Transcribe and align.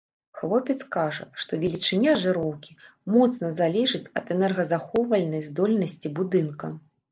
Хлопец 0.39 0.75
кажа, 0.95 1.25
што 1.43 1.59
велічыня 1.63 2.15
жыроўкі 2.23 2.71
моцна 3.17 3.53
залежыць 3.61 4.03
ад 4.23 4.35
энергазахоўвальнай 4.39 5.47
здольнасці 5.53 6.07
будынка. 6.21 6.75